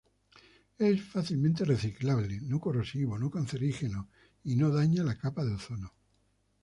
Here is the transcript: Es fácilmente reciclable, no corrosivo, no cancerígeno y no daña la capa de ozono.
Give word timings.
Es 0.79 1.03
fácilmente 1.03 1.63
reciclable, 1.63 2.41
no 2.41 2.59
corrosivo, 2.59 3.19
no 3.19 3.29
cancerígeno 3.29 4.09
y 4.43 4.55
no 4.55 4.71
daña 4.71 5.03
la 5.03 5.19
capa 5.19 5.45
de 5.45 5.53
ozono. 5.53 5.93